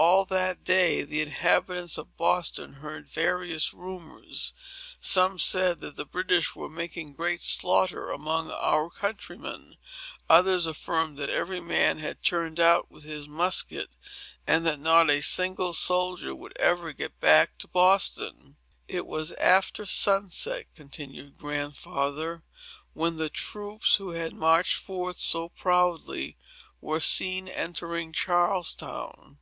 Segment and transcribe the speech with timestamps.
[0.00, 4.54] All that day, the inhabitants of Boston heard various rumors.
[5.00, 9.76] Some said, that the British were making great slaughter among our countrymen.
[10.30, 13.90] Others affirmed that every man had turned out with his musket,
[14.46, 18.56] and that not a single soldier would ever get back to Boston.
[18.86, 22.44] "It was after sunset," continued Grandfather,
[22.92, 26.36] "when the troops, who had marched forth so proudly,
[26.80, 29.38] were seen entering Charlestown.